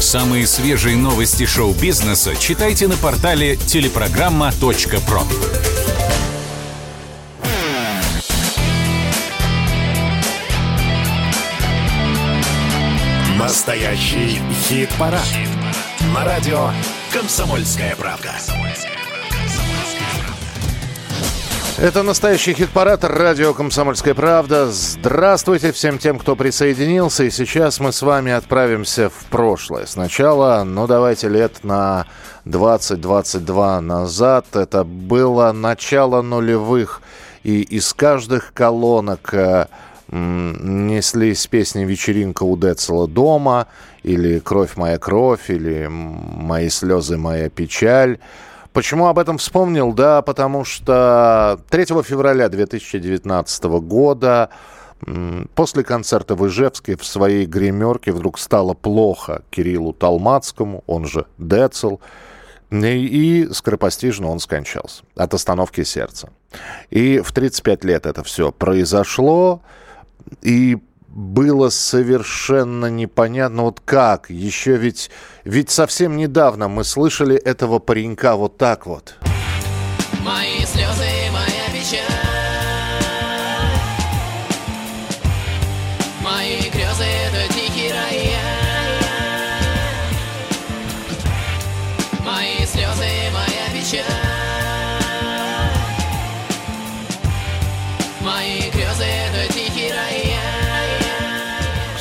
Самые 0.00 0.46
свежие 0.46 0.96
новости 0.96 1.46
шоу-бизнеса 1.46 2.36
читайте 2.36 2.88
на 2.88 2.96
портале 2.96 3.56
телепрограмма.про. 3.56 5.22
Настоящий 13.38 14.40
хит-парад. 14.68 15.22
Хит 15.24 15.54
На 16.14 16.24
радио 16.24 16.70
«Комсомольская 17.12 17.96
правда». 17.96 18.32
Это 21.76 22.04
настоящий 22.04 22.54
хит-парад 22.54 23.02
радио 23.02 23.52
«Комсомольская 23.52 24.14
правда». 24.14 24.70
Здравствуйте 24.70 25.72
всем 25.72 25.98
тем, 25.98 26.20
кто 26.20 26.36
присоединился. 26.36 27.24
И 27.24 27.30
сейчас 27.30 27.80
мы 27.80 27.90
с 27.90 28.00
вами 28.00 28.30
отправимся 28.30 29.10
в 29.10 29.24
прошлое. 29.28 29.86
Сначала, 29.86 30.62
ну 30.62 30.86
давайте 30.86 31.28
лет 31.28 31.64
на 31.64 32.06
20-22 32.46 33.80
назад. 33.80 34.46
Это 34.54 34.84
было 34.84 35.50
начало 35.50 36.22
нулевых. 36.22 37.02
И 37.42 37.62
из 37.62 37.92
каждых 37.92 38.52
колонок 38.54 39.34
э, 39.34 39.66
неслись 40.12 41.44
песни 41.48 41.84
«Вечеринка 41.84 42.44
у 42.44 42.56
Децела 42.56 43.08
дома» 43.08 43.66
или 44.04 44.38
«Кровь 44.38 44.76
моя 44.76 44.98
кровь» 44.98 45.50
или 45.50 45.88
«Мои 45.90 46.68
слезы, 46.68 47.16
моя 47.16 47.50
печаль». 47.50 48.18
Почему 48.74 49.06
об 49.06 49.18
этом 49.18 49.38
вспомнил? 49.38 49.94
Да, 49.94 50.20
потому 50.20 50.64
что 50.64 51.58
3 51.70 51.86
февраля 52.02 52.50
2019 52.50 53.64
года 53.64 54.50
После 55.54 55.82
концерта 55.84 56.34
в 56.34 56.46
Ижевске 56.46 56.96
в 56.96 57.04
своей 57.04 57.46
гримерке 57.46 58.12
вдруг 58.12 58.38
стало 58.38 58.74
плохо 58.74 59.42
Кириллу 59.50 59.92
Талмацкому, 59.92 60.82
он 60.86 61.04
же 61.04 61.26
Децл, 61.36 61.98
и 62.70 63.48
скоропостижно 63.52 64.28
он 64.28 64.38
скончался 64.40 65.02
от 65.14 65.34
остановки 65.34 65.84
сердца. 65.84 66.30
И 66.90 67.18
в 67.18 67.32
35 67.32 67.84
лет 67.84 68.06
это 68.06 68.22
все 68.22 68.50
произошло. 68.50 69.60
И 70.40 70.78
было 71.14 71.68
совершенно 71.68 72.86
непонятно, 72.86 73.62
вот 73.62 73.80
как. 73.84 74.30
Еще 74.30 74.76
ведь, 74.76 75.10
ведь 75.44 75.70
совсем 75.70 76.16
недавно 76.16 76.68
мы 76.68 76.82
слышали 76.82 77.36
этого 77.36 77.78
паренька 77.78 78.34
вот 78.34 78.58
так 78.58 78.86
вот. 78.86 79.14
Мои 80.24 80.64
слезы, 80.66 81.30
моя 81.32 81.68
печаль. 81.72 82.02
Мои 86.20 86.68
грезы, 86.70 87.13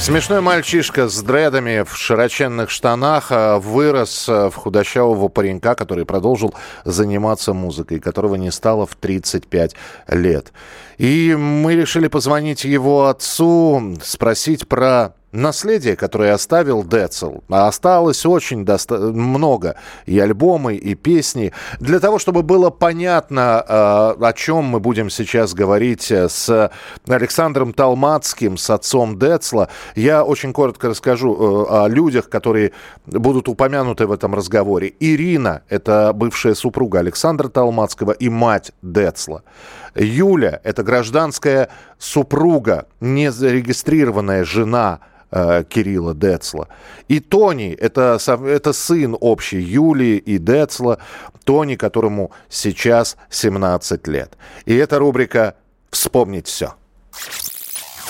Смешной 0.04 0.42
мальчишка 0.42 1.08
с 1.08 1.23
дредами 1.23 1.86
в 1.86 1.96
широченных 1.96 2.70
штанах 2.70 3.28
а, 3.30 3.58
вырос 3.58 4.28
а, 4.28 4.50
в 4.50 4.56
худощавого 4.56 5.30
паренька, 5.30 5.76
который 5.76 6.06
продолжил 6.06 6.54
заниматься 6.84 7.54
музыкой, 7.54 8.02
которого 8.02 8.36
не 8.36 8.52
стало 8.52 8.86
в 8.86 8.95
35 8.95 9.76
лет. 10.10 10.52
И 10.98 11.34
мы 11.40 11.76
решили 11.76 12.10
позвонить 12.10 12.66
его 12.66 13.06
отцу, 13.08 13.95
спросить 14.04 14.68
про 14.68 15.14
наследие, 15.34 15.95
которое 15.95 16.34
оставил 16.34 16.84
Децл, 16.84 17.39
а 17.50 17.67
осталось 17.67 18.26
очень 18.26 18.64
доста- 18.64 19.00
много 19.00 19.76
и 20.06 20.20
альбомы, 20.20 20.76
и 20.76 20.95
песни. 20.95 21.52
Для 21.80 22.00
того, 22.00 22.20
чтобы 22.20 22.44
было 22.44 22.70
понятно, 22.70 23.64
э, 23.67 23.73
о 24.26 24.34
чем 24.36 24.66
мы 24.66 24.80
будем 24.80 25.10
сейчас 25.10 25.54
говорить 25.54 26.11
э, 26.11 26.30
с 26.30 26.71
Александром 27.08 27.73
Талмацким, 27.73 28.58
с 28.58 28.70
отцом 28.70 29.20
Децла, 29.20 29.70
я 29.95 30.23
очень 30.23 30.54
коротко 30.54 30.89
расскажу 30.89 31.33
э, 31.33 31.65
о 31.83 31.88
людях, 31.88 32.30
которые 32.30 32.71
будут 33.05 33.50
упомянуты 33.50 34.05
в 34.08 34.11
этом 34.11 34.36
разговоре. 34.36 34.94
Ирина– 35.00 35.64
это 35.70 36.14
бывшая 36.14 36.55
супруга 36.55 37.00
Александра 37.00 37.50
Талмацкого 37.50 38.11
и 38.11 38.30
мать 38.30 38.71
Децла. 38.82 39.44
Юля– 39.95 40.59
это 40.64 40.83
гражданская 40.83 41.70
супруга, 41.98 42.87
незарегистрированная 42.99 44.43
жена 44.43 44.99
э, 45.31 45.64
Кирилла 45.67 46.14
Децла. 46.14 46.67
И 47.08 47.20
Тони 47.20 47.73
это, 47.73 48.17
это 48.45 48.73
сын 48.73 49.15
общий 49.20 49.59
Юлии 49.59 50.17
и 50.17 50.37
Децла. 50.37 50.99
Тони, 51.43 51.76
которому 51.76 52.32
сейчас 52.49 53.17
17 53.30 54.08
лет. 54.08 54.37
И 54.65 54.76
эта 54.76 54.99
рубрика 54.99 55.55
«Вспомнить 55.92 56.48
все». 56.48 56.73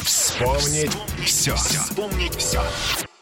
Вспомнить 0.01 0.97
все. 1.23 1.55
Вспомнить 1.55 2.35
все. 2.35 2.61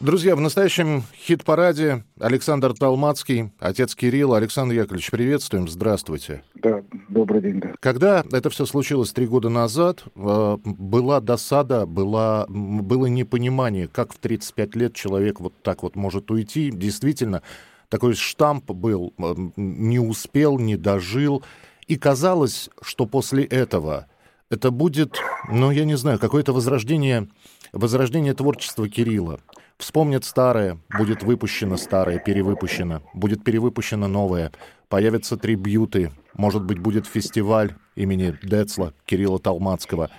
Друзья, 0.02 0.34
в 0.34 0.40
настоящем 0.40 1.04
хит-параде 1.16 2.02
Александр 2.18 2.74
Талмацкий, 2.74 3.52
отец 3.60 3.94
Кирилла. 3.94 4.36
Александр 4.36 4.74
Яковлевич, 4.74 5.12
приветствуем, 5.12 5.68
здравствуйте. 5.68 6.42
Да, 6.56 6.82
добрый 7.08 7.40
день. 7.40 7.60
Да. 7.60 7.74
Когда 7.78 8.24
это 8.32 8.50
все 8.50 8.66
случилось 8.66 9.12
три 9.12 9.28
года 9.28 9.48
назад, 9.48 10.02
э, 10.16 10.58
была 10.64 11.20
досада, 11.20 11.86
была, 11.86 12.46
было 12.48 13.06
непонимание, 13.06 13.86
как 13.86 14.12
в 14.12 14.18
35 14.18 14.74
лет 14.74 14.92
человек 14.92 15.38
вот 15.38 15.54
так 15.62 15.84
вот 15.84 15.94
может 15.94 16.32
уйти. 16.32 16.72
Действительно, 16.72 17.42
такой 17.88 18.14
штамп 18.14 18.72
был, 18.72 19.14
э, 19.16 19.34
не 19.54 20.00
успел, 20.00 20.58
не 20.58 20.76
дожил. 20.76 21.44
И 21.86 21.94
казалось, 21.94 22.70
что 22.80 23.06
после 23.06 23.44
этого 23.44 24.08
это 24.50 24.72
будет, 24.72 25.20
ну, 25.48 25.70
я 25.70 25.84
не 25.84 25.96
знаю, 25.96 26.18
какое-то 26.18 26.52
возрождение, 26.52 27.28
возрождение 27.72 28.34
творчества 28.34 28.88
Кирилла. 28.88 29.38
Вспомнят 29.78 30.24
старое, 30.24 30.78
будет 30.96 31.22
выпущено 31.22 31.76
старое, 31.76 32.18
перевыпущено, 32.18 33.02
будет 33.14 33.42
перевыпущено 33.44 34.06
новое, 34.08 34.52
появятся 34.88 35.36
трибьюты, 35.36 36.12
может 36.34 36.64
быть, 36.64 36.78
будет 36.78 37.06
фестиваль 37.06 37.74
имени 37.94 38.36
Децла, 38.42 38.94
Кирилла 39.06 39.38
Талмацкого. 39.38 40.10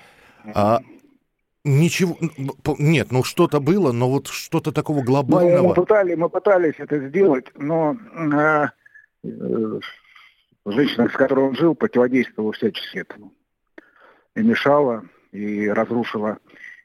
А 0.54 0.82
Ничего, 1.66 2.18
нет, 2.78 3.12
ну 3.12 3.24
что-то 3.24 3.62
было, 3.62 3.94
но 3.94 4.10
вот 4.10 4.28
что-то 4.28 4.74
такого 4.74 5.02
глобального. 5.02 5.62
Ну, 5.62 5.70
мы, 5.70 5.74
пытались, 5.76 6.18
мы 6.18 6.30
пытались 6.30 6.74
это 6.78 7.08
сделать, 7.08 7.46
но 7.56 7.96
э, 7.96 8.68
э, 9.24 9.80
женщина, 10.66 11.08
с 11.08 11.14
которой 11.14 11.46
он 11.48 11.56
жил, 11.56 11.74
противодействовала 11.74 12.52
всячески 12.52 12.98
этому. 12.98 13.32
И 14.36 14.42
мешала, 14.42 15.06
и 15.32 15.70
разрушила 15.70 16.40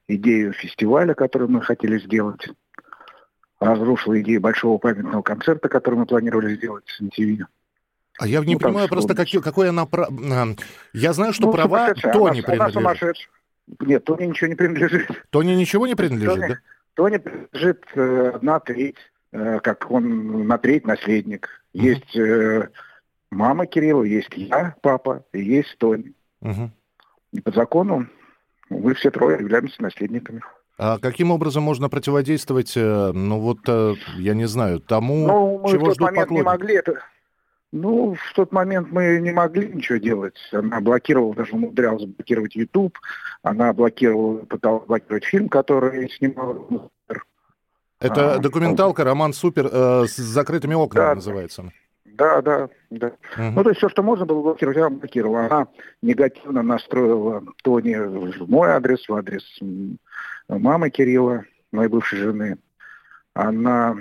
идею 0.08 0.52
фестиваля, 0.52 1.14
который 1.14 1.48
мы 1.48 1.62
хотели 1.62 1.98
сделать 1.98 2.48
разрушила 3.60 4.20
идею 4.20 4.41
большого 4.41 4.78
памятного 4.78 5.22
концерта, 5.22 5.69
который 5.69 5.96
мы 5.96 6.06
планировали 6.06 6.54
сделать 6.54 6.84
с 6.86 7.00
MTV. 7.00 7.44
А 8.18 8.26
я 8.26 8.41
не 8.41 8.54
ну, 8.54 8.60
понимаю 8.60 8.88
просто, 8.88 9.14
как, 9.14 9.28
какой 9.42 9.68
она... 9.68 9.86
Про... 9.86 10.08
Я 10.92 11.12
знаю, 11.12 11.32
что 11.32 11.47
ну, 11.47 11.52
права 11.52 11.94
Тони 11.94 12.41
принадлежит. 12.41 12.76
Она 12.76 13.12
Нет, 13.80 14.04
Тони 14.04 14.24
ничего 14.24 14.48
не 14.48 14.54
принадлежит. 14.56 15.08
Тони 15.30 15.52
ничего 15.52 15.86
не 15.86 15.94
принадлежит, 15.94 16.34
Тони, 16.34 16.48
да? 16.48 16.58
Тони 16.94 17.16
принадлежит 17.18 17.84
э, 17.94 18.32
одна 18.34 18.58
треть, 18.58 18.97
э, 19.30 19.60
как 19.60 19.88
он 19.91 20.48
на 20.48 20.58
треть 20.58 20.84
наследник. 20.84 21.48
Угу. 21.74 21.84
Есть 21.84 22.16
э, 22.16 22.68
мама 23.30 23.66
Кирилла, 23.66 24.02
есть 24.02 24.32
я, 24.34 24.74
папа, 24.82 25.24
и 25.32 25.41
есть 25.41 25.76
Тони. 25.78 26.12
Угу. 26.41 26.70
И 27.34 27.41
по 27.41 27.52
закону 27.52 28.08
мы 28.70 28.94
все 28.94 29.10
трое 29.10 29.38
являемся 29.38 29.82
наследниками. 29.82 30.42
А 30.78 30.98
каким 30.98 31.32
образом 31.32 31.64
можно 31.64 31.88
противодействовать, 31.88 32.76
э, 32.76 33.12
ну 33.12 33.40
вот, 33.40 33.58
э, 33.66 33.94
я 34.18 34.34
не 34.34 34.46
знаю, 34.46 34.78
тому, 34.80 35.26
ну, 35.26 35.59
мы 35.59 35.70
чего 35.70 35.86
в 35.86 35.88
тот 35.88 35.94
ждут 35.94 36.06
момент 36.06 36.30
не 36.30 36.42
могли 36.42 36.74
это... 36.76 37.03
Ну, 37.70 38.15
в 38.15 38.34
тот 38.34 38.50
момент 38.53 38.88
мы 38.91 39.18
не 39.20 39.30
могли 39.30 39.68
ничего 39.68 39.98
делать. 39.98 40.38
Она 40.53 40.80
блокировала, 40.80 41.34
даже 41.34 41.53
умудрялась 41.53 42.04
блокировать 42.04 42.56
YouTube, 42.56 42.97
она 43.42 43.72
блокировала, 43.74 44.38
пыталась 44.38 44.86
блокировать 44.86 45.24
фильм, 45.24 45.48
который 45.48 46.09
снимал. 46.10 46.91
Это 48.00 48.36
а, 48.36 48.38
документалка 48.38 49.04
«Роман 49.04 49.32
Супер» 49.32 49.68
э, 49.71 50.06
с 50.06 50.16
закрытыми 50.16 50.74
окнами 50.74 51.06
да, 51.06 51.14
называется. 51.16 51.72
Да, 52.18 52.42
да, 52.42 52.68
да. 52.91 53.06
Угу. 53.06 53.50
Ну, 53.54 53.62
то 53.62 53.68
есть 53.70 53.78
все, 53.78 53.88
что 53.88 54.03
можно 54.03 54.26
было 54.26 54.42
блокировать, 54.42 54.76
она 54.76 54.91
блокировала. 54.91 55.47
Она 55.47 55.68
негативно 56.03 56.62
настроила 56.62 57.44
Тони 57.62 57.94
в 57.94 58.50
мой 58.50 58.70
адрес, 58.70 59.09
в 59.09 59.15
адрес 59.15 59.44
мама 60.48 60.91
Кирилла, 60.91 61.44
моей 61.70 61.88
бывшей 61.88 62.18
жены, 62.18 62.59
она 63.34 63.97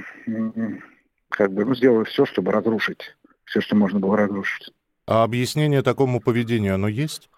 как 1.30 1.54
бы 1.54 1.64
ну, 1.64 1.76
сделала 1.76 2.06
все, 2.06 2.26
чтобы 2.26 2.52
разрушить 2.52 3.16
все, 3.46 3.62
что 3.62 3.76
можно 3.76 4.00
было 4.00 4.18
разрушить. 4.18 4.74
А 5.06 5.24
объяснение 5.24 5.84
такому 5.84 6.20
поведению, 6.20 6.74
оно 6.76 6.88
есть? 6.88 7.30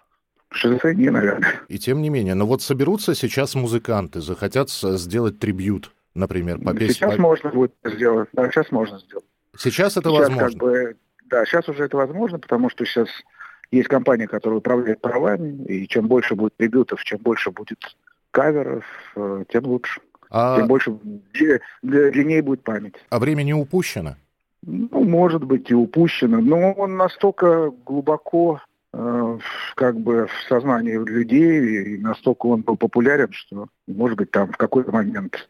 Шизофрения, 0.52 1.12
наверное. 1.12 1.62
И 1.68 1.78
тем 1.78 2.02
не 2.02 2.10
менее. 2.10 2.36
Но 2.36 2.48
вот 2.48 2.62
соберутся 2.62 3.14
сейчас 3.14 3.54
музыканты, 3.54 4.22
захотят 4.22 4.70
сделать 4.72 5.40
трибют 5.40 5.92
например, 6.16 6.60
попеть? 6.60 6.94
Сейчас 6.94 7.16
по... 7.16 7.22
можно 7.22 7.50
будет 7.50 7.74
сделать, 7.84 8.30
да, 8.34 8.50
сейчас 8.50 8.72
можно 8.72 9.00
сделать. 9.00 9.26
Сейчас 9.60 9.98
это 9.98 10.10
сейчас 10.10 10.30
возможно? 10.30 10.50
Как 10.50 10.58
бы, 10.58 10.96
да, 11.26 11.46
сейчас 11.46 11.68
уже 11.68 11.84
это 11.84 11.98
возможно, 11.98 12.40
потому 12.40 12.70
что 12.70 12.86
сейчас 12.86 13.10
есть 13.72 13.90
компания, 13.90 14.28
которая 14.28 14.60
управляет 14.60 15.02
правами, 15.02 15.64
и 15.66 15.88
чем 15.88 16.08
больше 16.08 16.36
будет 16.36 16.56
трибютов, 16.56 17.04
чем 17.04 17.20
больше 17.20 17.52
будет 17.52 17.80
каверов, 18.32 18.86
э, 19.16 19.44
тем 19.50 19.66
лучше. 19.66 20.02
А... 20.30 20.58
Тем 20.58 20.68
больше 20.68 20.98
длиннее 21.82 22.42
будет 22.42 22.64
память. 22.64 22.96
А 23.10 23.20
время 23.20 23.44
не 23.44 23.54
упущено? 23.54 24.16
Ну, 24.62 25.04
может 25.04 25.44
быть, 25.44 25.70
и 25.72 25.76
упущено, 25.76 26.40
но 26.40 26.72
он 26.74 26.96
настолько 26.96 27.72
глубоко 27.86 28.62
э, 28.94 29.38
как 29.76 30.00
бы 30.00 30.28
в 30.28 30.48
сознании 30.48 30.98
людей, 30.98 31.96
и 31.96 31.98
настолько 31.98 32.48
он 32.48 32.62
был 32.62 32.78
популярен, 32.78 33.32
что, 33.32 33.68
может 33.88 34.18
быть, 34.18 34.32
там 34.32 34.52
в 34.52 34.58
какой-то 34.58 34.92
момент 34.92 35.50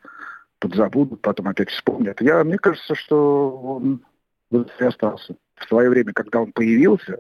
подзабудут, 0.59 1.21
потом 1.21 1.47
опять 1.47 1.69
вспомнят. 1.69 2.21
Я, 2.21 2.43
мне 2.43 2.57
кажется, 2.57 2.95
что 2.95 3.49
он 3.49 4.03
и 4.51 4.83
остался. 4.83 5.35
В 5.55 5.65
свое 5.65 5.89
время, 5.89 6.13
когда 6.13 6.41
он 6.41 6.51
появился, 6.51 7.19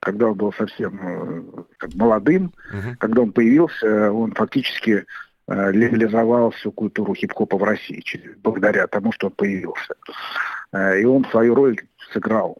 когда 0.00 0.28
он 0.28 0.34
был 0.34 0.52
совсем 0.52 0.98
э, 1.00 1.62
как, 1.76 1.94
молодым, 1.94 2.52
uh-huh. 2.72 2.96
когда 2.98 3.22
он 3.22 3.32
появился, 3.32 4.12
он 4.12 4.32
фактически 4.32 5.04
э, 5.46 5.72
легализовал 5.72 6.50
всю 6.52 6.72
культуру 6.72 7.14
хип-хопа 7.14 7.58
в 7.58 7.62
России 7.62 8.02
благодаря 8.42 8.86
тому, 8.86 9.12
что 9.12 9.28
он 9.28 9.32
появился. 9.32 9.94
Э, 10.72 11.00
и 11.00 11.04
он 11.04 11.24
свою 11.26 11.54
роль 11.54 11.78
сыграл. 12.12 12.58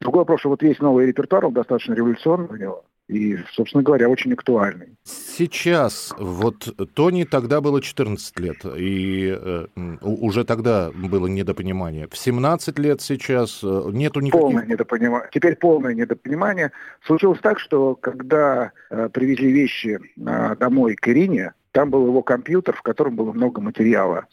Другой 0.00 0.20
вопрос, 0.20 0.40
что 0.40 0.48
вот 0.48 0.62
весь 0.62 0.80
новый 0.80 1.06
репертуар, 1.06 1.46
он 1.46 1.54
достаточно 1.54 1.94
революционный 1.94 2.48
у 2.48 2.56
него 2.56 2.84
и, 3.08 3.38
собственно 3.52 3.82
говоря, 3.82 4.08
очень 4.08 4.32
актуальный. 4.32 4.96
Сейчас, 5.04 6.14
вот 6.18 6.68
Тони 6.94 7.24
тогда 7.24 7.60
было 7.60 7.82
14 7.82 8.38
лет, 8.40 8.64
и 8.64 9.36
э, 9.38 9.66
уже 10.00 10.44
тогда 10.44 10.90
было 10.92 11.26
недопонимание. 11.26 12.08
В 12.08 12.16
17 12.16 12.78
лет 12.78 13.00
сейчас 13.00 13.60
э, 13.62 13.90
нету 13.92 14.20
никаких... 14.20 14.40
Полное 14.40 14.66
недопонимание. 14.66 15.28
Теперь 15.32 15.56
полное 15.56 15.94
недопонимание. 15.94 16.72
Случилось 17.04 17.40
так, 17.40 17.58
что 17.58 17.96
когда 17.96 18.72
э, 18.90 19.08
привезли 19.12 19.52
вещи 19.52 19.98
э, 20.16 20.56
домой 20.56 20.94
к 20.94 21.08
Ирине, 21.08 21.52
там 21.72 21.90
был 21.90 22.06
его 22.06 22.22
компьютер, 22.22 22.76
в 22.76 22.82
котором 22.82 23.16
было 23.16 23.32
много 23.32 23.60
материала. 23.60 24.26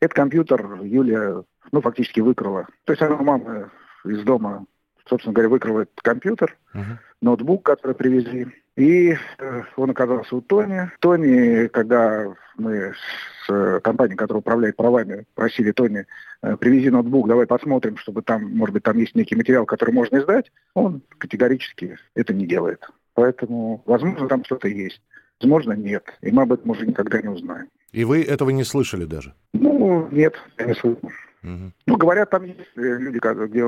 Этот 0.00 0.14
компьютер 0.14 0.80
Юлия, 0.82 1.42
ну, 1.72 1.80
фактически 1.80 2.20
выкрала. 2.20 2.66
То 2.84 2.92
есть 2.92 3.02
она 3.02 3.16
мама 3.16 3.70
из 4.04 4.22
дома 4.22 4.66
собственно 5.10 5.34
говоря, 5.34 5.48
выкрал 5.48 5.78
этот 5.80 6.00
компьютер, 6.02 6.56
uh-huh. 6.72 6.98
Ноутбук, 7.20 7.64
который 7.64 7.94
привезли. 7.94 8.48
И 8.76 9.14
э, 9.38 9.62
он 9.76 9.90
оказался 9.90 10.36
у 10.36 10.40
Тони. 10.40 10.90
Тони, 11.00 11.66
когда 11.68 12.34
мы 12.56 12.92
с 12.92 13.50
э, 13.50 13.80
компанией, 13.82 14.16
которая 14.16 14.40
управляет 14.40 14.76
правами, 14.76 15.26
просили 15.34 15.72
Тони, 15.72 16.06
э, 16.42 16.56
привези 16.56 16.88
ноутбук, 16.90 17.28
давай 17.28 17.46
посмотрим, 17.46 17.96
чтобы 17.96 18.22
там, 18.22 18.56
может 18.56 18.72
быть, 18.72 18.82
там 18.82 18.96
есть 18.96 19.14
некий 19.14 19.36
материал, 19.36 19.66
который 19.66 19.92
можно 19.92 20.18
издать, 20.18 20.50
он 20.74 21.02
категорически 21.18 21.98
это 22.14 22.32
не 22.32 22.46
делает. 22.46 22.88
Поэтому, 23.14 23.82
возможно, 23.86 24.28
там 24.28 24.44
что-то 24.44 24.68
есть. 24.68 25.02
Возможно, 25.40 25.72
нет. 25.72 26.04
И 26.22 26.30
мы 26.30 26.42
об 26.42 26.52
этом 26.52 26.70
уже 26.70 26.86
никогда 26.86 27.20
не 27.20 27.28
узнаем. 27.28 27.68
И 27.92 28.04
вы 28.04 28.22
этого 28.22 28.50
не 28.50 28.64
слышали 28.64 29.04
даже? 29.04 29.34
Ну, 29.52 30.08
нет, 30.10 30.34
я 30.58 30.66
не 30.66 30.74
слышал. 30.74 31.00
Угу. 31.42 31.72
Ну, 31.86 31.96
говорят, 31.96 32.30
там 32.30 32.44
есть 32.44 32.60
люди, 32.76 33.18
где 33.48 33.64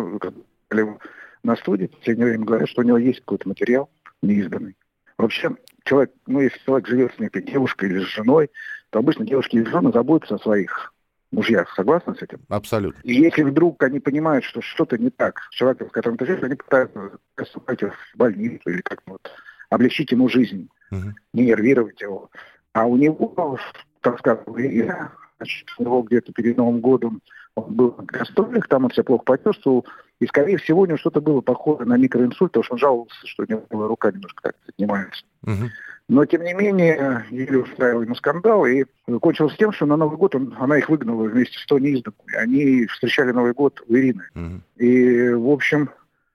на 1.42 1.56
студии 1.56 1.86
в 1.86 1.98
последнее 1.98 2.28
время 2.28 2.44
говорят, 2.44 2.68
что 2.68 2.82
у 2.82 2.84
него 2.84 2.98
есть 2.98 3.20
какой-то 3.20 3.48
материал 3.48 3.90
неизданный. 4.22 4.76
Вообще, 5.18 5.50
человек, 5.84 6.12
ну, 6.26 6.40
если 6.40 6.58
человек 6.64 6.88
живет 6.88 7.14
с 7.14 7.18
некой 7.18 7.42
девушкой 7.42 7.90
или 7.90 8.00
с 8.00 8.08
женой, 8.08 8.50
то 8.90 8.98
обычно 8.98 9.26
девушки 9.26 9.56
и 9.56 9.64
жены 9.64 9.92
заботятся 9.92 10.36
о 10.36 10.38
своих 10.38 10.92
мужьях. 11.30 11.72
Согласны 11.74 12.14
с 12.14 12.22
этим? 12.22 12.40
Абсолютно. 12.48 13.00
И 13.02 13.14
если 13.14 13.42
вдруг 13.42 13.82
они 13.82 14.00
понимают, 14.00 14.44
что 14.44 14.60
что-то 14.60 14.98
не 14.98 15.10
так 15.10 15.40
с 15.50 15.54
человеком, 15.54 15.88
с 15.88 15.92
которым 15.92 16.18
ты 16.18 16.26
живешь, 16.26 16.42
они 16.42 16.54
пытаются 16.54 17.18
поступать 17.34 17.82
в 17.82 17.94
больницу 18.16 18.68
или 18.68 18.82
как-то 18.82 19.12
вот 19.12 19.30
облегчить 19.70 20.12
ему 20.12 20.28
жизнь, 20.28 20.68
угу. 20.90 21.14
не 21.32 21.46
нервировать 21.46 22.00
его. 22.00 22.30
А 22.74 22.86
у 22.86 22.96
него, 22.96 23.58
так 24.00 24.18
сказал 24.18 24.56
я, 24.58 25.12
значит, 25.38 25.68
у 25.78 25.82
него 25.82 26.02
где-то 26.02 26.32
перед 26.32 26.56
Новым 26.56 26.80
годом 26.80 27.22
он 27.54 27.74
был 27.74 27.94
на 27.96 28.04
гастролях, 28.04 28.68
там 28.68 28.84
он 28.84 28.90
себя 28.90 29.04
плохо 29.04 29.24
почувствовал, 29.24 29.86
и, 30.20 30.26
скорее 30.26 30.56
всего, 30.56 30.82
у 30.82 30.86
него 30.86 30.98
что-то 30.98 31.20
было 31.20 31.40
похоже 31.40 31.84
на 31.84 31.96
микроинсульт, 31.96 32.52
потому 32.52 32.64
что 32.64 32.74
он 32.74 32.78
жаловался, 32.78 33.26
что 33.26 33.42
у 33.42 33.46
него 33.46 33.66
рука 33.70 34.10
немножко 34.10 34.42
так 34.42 34.56
отнимается. 34.68 35.24
Угу. 35.42 35.70
Но, 36.08 36.24
тем 36.26 36.44
не 36.44 36.54
менее, 36.54 37.24
Юлия 37.30 37.58
устраивала 37.58 38.02
ему 38.02 38.14
скандал, 38.14 38.66
и 38.66 38.84
кончилось 39.20 39.56
тем, 39.56 39.72
что 39.72 39.86
на 39.86 39.96
Новый 39.96 40.16
год 40.16 40.34
он, 40.34 40.54
она 40.58 40.78
их 40.78 40.88
выгнала 40.88 41.24
вместе 41.24 41.58
с 41.58 41.66
Тони 41.66 41.90
из 41.90 42.02
Они 42.36 42.86
встречали 42.86 43.32
Новый 43.32 43.52
год 43.52 43.82
у 43.88 43.94
Ирины. 43.94 44.24
Угу. 44.34 44.84
И, 44.84 45.30
в 45.30 45.48
общем, 45.48 45.90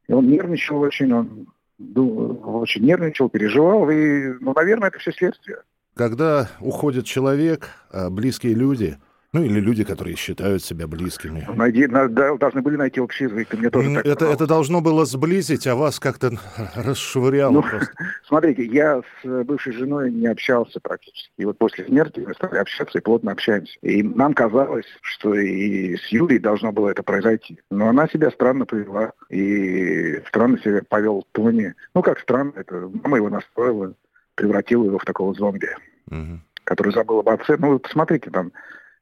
он 0.10 0.28
нервничал 0.28 0.80
очень, 0.82 1.14
он 1.14 1.48
очень 1.80 2.84
нервничал, 2.84 3.30
переживал, 3.30 3.90
и, 3.90 4.34
ну, 4.40 4.54
наверное, 4.54 4.90
это 4.90 5.00
все 5.00 5.12
следствие. 5.12 5.58
Когда 5.96 6.50
уходит 6.60 7.06
человек, 7.06 7.70
а 7.92 8.10
близкие 8.10 8.54
люди, 8.54 8.98
ну, 9.34 9.44
или 9.44 9.60
люди, 9.60 9.84
которые 9.84 10.16
считают 10.16 10.64
себя 10.64 10.88
близкими. 10.88 11.46
Найди, 11.54 11.86
на, 11.88 12.08
должны 12.08 12.62
были 12.62 12.78
найти 12.78 13.02
общий 13.02 13.26
язык. 13.26 13.54
Мне 13.54 13.70
тоже 13.70 13.96
так 13.96 14.06
это, 14.06 14.26
это 14.26 14.48
должно 14.48 14.80
было 14.80 15.06
сблизить, 15.06 15.68
а 15.68 15.76
вас 15.76 16.00
как-то 16.00 16.32
расшвыряло 16.76 17.52
ну, 17.52 17.62
просто. 17.62 17.92
Смотрите, 18.28 18.66
я 18.66 19.02
с 19.02 19.44
бывшей 19.44 19.74
женой 19.74 20.12
не 20.12 20.28
общался 20.28 20.80
практически. 20.80 21.30
И 21.38 21.44
вот 21.44 21.58
после 21.58 21.86
смерти 21.86 22.24
мы 22.26 22.34
стали 22.36 22.58
общаться 22.58 22.98
и 22.98 23.02
плотно 23.02 23.34
общаемся. 23.34 23.78
И 23.82 24.02
нам 24.02 24.34
казалось, 24.34 24.88
что 25.02 25.34
и 25.34 25.98
с 25.98 26.08
Юлей 26.08 26.40
должно 26.40 26.72
было 26.72 26.90
это 26.90 27.04
произойти. 27.04 27.60
Но 27.70 27.90
она 27.90 28.08
себя 28.08 28.32
странно 28.32 28.66
повела. 28.66 29.12
И 29.30 30.22
странно 30.30 30.58
себя 30.60 30.82
повел 30.88 31.28
Тони. 31.34 31.74
Ну, 31.94 32.02
как 32.02 32.20
странно, 32.20 32.54
это 32.56 32.90
мама 33.04 33.18
его 33.18 33.30
настроила, 33.30 33.94
превратила 34.36 34.86
его 34.86 35.00
в 35.00 35.06
такого 35.06 35.34
зомби, 35.34 35.70
угу. 36.10 36.40
который 36.64 36.94
забыл 36.94 37.20
об 37.20 37.30
отце. 37.30 37.58
Ну, 37.60 37.78
посмотрите, 37.78 38.30
там 38.30 38.54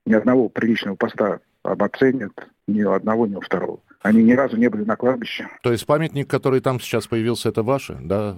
ни 0.06 0.14
одного 0.14 0.50
приличного 0.50 0.96
поста 0.96 1.40
об 1.64 1.84
отце 1.84 2.14
нет, 2.14 2.32
ни 2.68 2.82
одного, 2.82 3.28
ни 3.28 3.36
у 3.36 3.42
второго. 3.42 3.80
Они 4.02 4.24
ни 4.24 4.34
разу 4.34 4.58
не 4.58 4.70
были 4.70 4.84
на 4.84 4.96
кладбище. 4.96 5.48
То 5.64 5.72
есть 5.72 5.86
памятник, 5.86 6.30
который 6.30 6.60
там 6.60 6.80
сейчас 6.80 7.08
появился, 7.08 7.50
это 7.50 7.64
ваше, 7.64 7.98
да? 8.02 8.38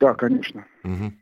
Да, 0.00 0.14
конечно. 0.14 0.64
Угу. 0.82 1.12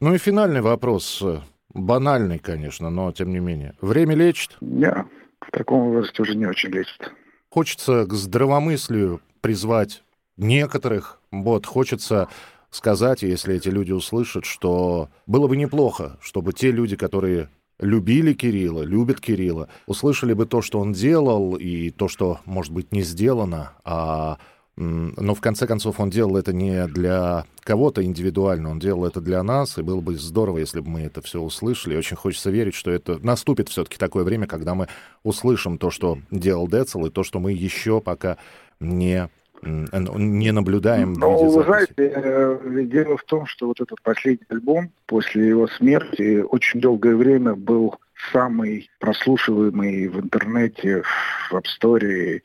Ну 0.00 0.14
и 0.14 0.18
финальный 0.18 0.62
вопрос, 0.62 1.22
банальный, 1.68 2.38
конечно, 2.38 2.88
но 2.90 3.12
тем 3.12 3.30
не 3.30 3.40
менее. 3.40 3.74
Время 3.80 4.14
лечит? 4.14 4.56
Нет, 4.60 5.06
в 5.40 5.50
таком 5.50 5.90
возрасте 5.90 6.22
уже 6.22 6.34
не 6.34 6.46
очень 6.46 6.70
лечит. 6.70 7.12
Хочется 7.50 8.06
к 8.06 8.14
здравомыслию 8.14 9.20
призвать 9.40 10.02
некоторых, 10.36 11.20
вот, 11.30 11.66
хочется 11.66 12.28
сказать, 12.70 13.22
если 13.22 13.54
эти 13.54 13.68
люди 13.68 13.92
услышат, 13.92 14.44
что 14.44 15.08
было 15.26 15.46
бы 15.46 15.56
неплохо, 15.56 16.16
чтобы 16.20 16.52
те 16.52 16.72
люди, 16.72 16.96
которые 16.96 17.48
любили 17.80 18.32
Кирилла, 18.32 18.82
любят 18.82 19.20
Кирилла, 19.20 19.68
услышали 19.86 20.32
бы 20.32 20.46
то, 20.46 20.62
что 20.62 20.80
он 20.80 20.92
делал, 20.92 21.56
и 21.56 21.90
то, 21.90 22.08
что, 22.08 22.40
может 22.44 22.72
быть, 22.72 22.92
не 22.92 23.02
сделано, 23.02 23.72
а 23.84 24.38
но 24.76 25.36
в 25.36 25.40
конце 25.40 25.68
концов 25.68 26.00
он 26.00 26.10
делал 26.10 26.36
это 26.36 26.52
не 26.52 26.88
для 26.88 27.44
кого-то 27.60 28.02
индивидуально, 28.02 28.70
он 28.70 28.80
делал 28.80 29.04
это 29.04 29.20
для 29.20 29.40
нас, 29.44 29.78
и 29.78 29.82
было 29.82 30.00
бы 30.00 30.16
здорово, 30.16 30.58
если 30.58 30.80
бы 30.80 30.90
мы 30.90 31.02
это 31.02 31.22
все 31.22 31.40
услышали. 31.40 31.96
Очень 31.96 32.16
хочется 32.16 32.50
верить, 32.50 32.74
что 32.74 32.90
это 32.90 33.24
наступит 33.24 33.68
все-таки 33.68 33.98
такое 33.98 34.24
время, 34.24 34.48
когда 34.48 34.74
мы 34.74 34.88
услышим 35.22 35.78
то, 35.78 35.90
что 35.90 36.18
делал 36.32 36.66
Децл, 36.66 37.06
и 37.06 37.10
то, 37.10 37.22
что 37.22 37.38
мы 37.38 37.52
еще 37.52 38.00
пока 38.00 38.36
не 38.80 39.30
не 39.64 40.52
наблюдаем. 40.52 41.14
Ну, 41.14 41.50
вы 41.50 41.64
знаете, 41.64 42.86
дело 42.86 43.16
в 43.16 43.24
том, 43.24 43.46
что 43.46 43.66
вот 43.68 43.80
этот 43.80 44.00
последний 44.02 44.46
альбом 44.48 44.90
после 45.06 45.48
его 45.48 45.66
смерти 45.68 46.40
очень 46.40 46.80
долгое 46.80 47.16
время 47.16 47.54
был 47.54 47.96
самый 48.32 48.90
прослушиваемый 49.00 50.08
в 50.08 50.20
интернете, 50.20 51.02
в 51.50 51.54
App 51.54 51.64
Store. 51.64 52.40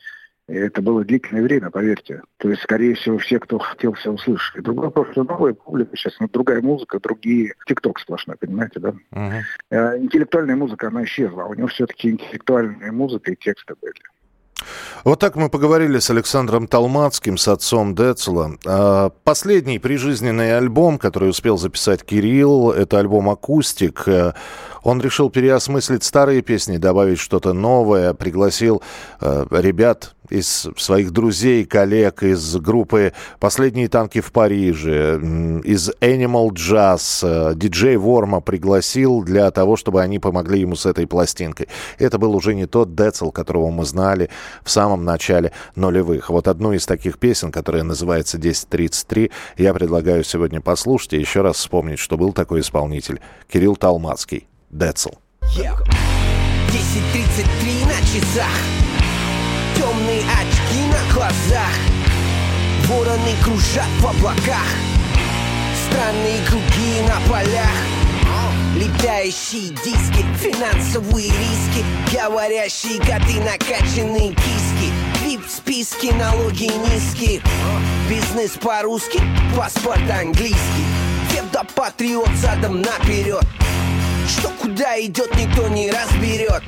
И 0.48 0.54
это 0.54 0.82
было 0.82 1.06
длительное 1.06 1.44
время, 1.44 1.70
поверьте. 1.70 2.24
То 2.38 2.50
есть, 2.50 2.64
скорее 2.64 2.96
всего, 2.96 3.20
все, 3.20 3.40
кто 3.40 3.60
хотел, 3.60 3.94
все 3.94 4.12
услышали. 4.12 4.64
Другой 4.64 4.86
вопрос, 4.86 5.10
что 5.12 5.24
новая 5.24 5.54
публика 5.54 5.96
сейчас, 5.96 6.16
ну, 6.20 6.28
другая 6.28 6.62
музыка, 6.62 7.00
другие... 7.00 7.54
ТикТок 7.68 8.00
сплошной, 8.00 8.36
понимаете, 8.36 8.80
да? 8.80 8.96
Uh-huh. 9.14 10.00
Интеллектуальная 10.00 10.56
музыка, 10.56 10.88
она 10.88 11.04
исчезла. 11.04 11.44
А 11.44 11.48
у 11.48 11.54
него 11.54 11.68
все-таки 11.68 12.10
интеллектуальная 12.10 12.92
музыка 12.92 13.32
и 13.32 13.36
тексты 13.36 13.76
были. 13.80 13.94
Вот 15.04 15.20
так 15.20 15.36
мы 15.36 15.50
поговорили 15.50 16.00
с 16.00 16.10
Александром 16.10 16.68
Талмацким, 16.68 17.38
с 17.38 17.48
отцом 17.48 17.96
Децела. 17.96 18.58
А, 18.66 19.12
последний 19.24 19.80
прижизненный 19.80 20.58
альбом, 20.58 20.98
который 20.98 21.30
успел 21.30 21.58
записать 21.58 22.04
Кирилл, 22.04 22.72
это 22.72 23.00
альбом 23.00 23.30
«Акустик». 23.30 24.04
Э, 24.08 24.34
он 24.84 25.02
решил 25.02 25.30
переосмыслить 25.30 26.04
старые 26.04 26.42
песни, 26.42 26.78
добавить 26.78 27.20
что-то 27.20 27.54
новое, 27.54 28.14
пригласил 28.14 28.82
э, 29.22 29.46
ребят 29.52 30.16
из 30.30 30.68
своих 30.78 31.12
друзей, 31.12 31.66
коллег, 31.66 32.24
из 32.24 32.56
группы 32.58 33.14
«Последние 33.40 33.88
танки 33.88 34.22
в 34.22 34.32
Париже», 34.32 35.20
из 35.64 35.90
Animal 36.02 36.50
Jazz, 36.52 37.56
диджей 37.56 37.98
Ворма 37.98 38.42
пригласил 38.42 39.24
для 39.24 39.50
того, 39.52 39.76
чтобы 39.76 40.02
они 40.02 40.20
помогли 40.20 40.62
ему 40.62 40.76
с 40.76 40.86
этой 40.86 41.08
пластинкой. 41.08 41.68
Это 41.98 42.18
был 42.18 42.36
уже 42.36 42.56
не 42.56 42.66
тот 42.66 42.96
Децл, 42.96 43.32
которого 43.32 43.70
мы 43.70 43.86
знали 43.86 44.30
в 44.64 44.70
самом 44.70 45.04
начале 45.06 45.52
нулевых. 45.76 46.30
Вот 46.30 46.48
одну 46.48 46.74
из 46.74 46.86
таких 46.86 47.18
песен, 47.18 47.52
которая 47.52 47.84
называется 47.84 48.38
«1033», 48.38 49.32
я 49.58 49.74
предлагаю 49.74 50.24
сегодня 50.24 50.62
послушать 50.62 51.14
и 51.14 51.20
еще 51.20 51.42
раз 51.42 51.58
вспомнить, 51.58 52.00
что 52.00 52.18
был 52.18 52.34
такой 52.34 52.62
исполнитель 52.62 53.20
Кирилл 53.48 53.76
Талмацкий, 53.76 54.48
Децл. 54.70 55.12
Yeah. 55.58 55.76
10.33 56.70 57.86
на 57.86 58.00
часах 58.06 58.89
Темные 59.80 60.20
очки 60.24 60.82
на 60.88 61.14
глазах. 61.14 61.74
Вороны 62.88 63.34
кружат 63.42 63.88
в 64.02 64.08
облаках. 64.08 64.68
Странные 65.88 66.44
круги 66.46 67.00
на 67.08 67.32
полях. 67.32 67.78
Летающие 68.76 69.70
диски, 69.70 70.26
финансовые 70.38 71.28
риски. 71.28 71.86
Говорящие 72.14 73.00
коты, 73.00 73.40
накачанные 73.40 74.34
киски. 74.34 74.92
Вип 75.24 75.48
списки, 75.48 76.08
налоги 76.08 76.66
низкие. 76.66 77.42
Бизнес 78.10 78.58
по-русски, 78.62 79.22
паспорт 79.56 80.12
английский. 80.12 80.86
Псевдопатриот 81.30 82.36
задом 82.36 82.82
наперед. 82.82 83.46
Что 84.28 84.50
куда 84.62 85.00
идет, 85.00 85.34
никто 85.38 85.70
не 85.70 85.90
разберет 85.90 86.64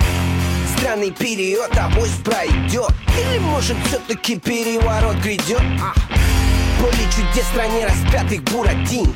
Странный 0.81 1.11
период, 1.11 1.77
авось 1.77 2.09
пройдет 2.25 2.89
Или 3.15 3.37
может 3.37 3.77
все-таки 3.85 4.39
переворот 4.39 5.15
грядет 5.17 5.61
Поле 6.79 7.05
чудес 7.15 7.45
в 7.45 7.49
стране 7.51 7.85
распятых 7.85 8.41
буратин. 8.45 9.13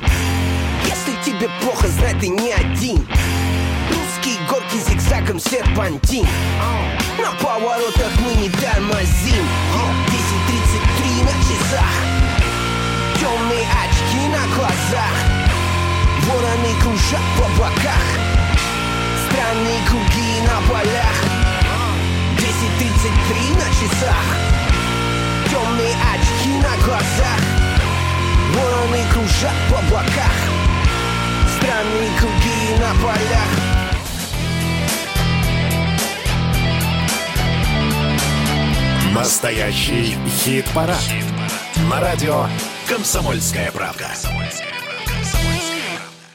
Если 0.83 1.23
тебе 1.25 1.49
плохо, 1.63 1.87
знай, 1.87 2.13
ты 2.19 2.27
не 2.27 2.53
один. 2.53 3.07
Русские 3.89 4.37
горки 4.47 4.77
зигзагом 4.87 5.39
серпантин. 5.39 6.27
На 7.17 7.31
поворотах 7.41 8.11
мы 8.19 8.39
не 8.39 8.49
тормозим. 8.49 9.43
10.33 10.05 11.23
на 11.23 11.31
часах. 11.47 11.95
Темные 13.19 13.65
очки 13.65 14.27
на 14.27 14.55
глазах. 14.55 15.15
Вороны 16.27 16.79
кружат 16.83 17.25
в 17.37 17.55
облаках. 17.55 18.05
Странные 19.27 19.79
круги 19.87 20.41
на 20.41 20.71
полях 20.71 21.44
10.33 22.37 23.53
на 23.55 23.69
часах 23.73 24.25
Темные 25.49 25.95
очки 26.13 26.49
на 26.49 26.85
глазах 26.85 27.41
Вороны 28.53 28.99
кружат 29.13 29.55
в 29.69 29.73
облаках 29.73 30.35
Странные 31.57 32.09
круги 32.19 32.75
на 32.79 32.93
полях 33.03 33.75
Настоящий 39.13 40.17
хит-парад. 40.27 41.01
На 41.89 42.01
радио 42.01 42.47
«Комсомольская 42.87 43.71
правка». 43.71 44.09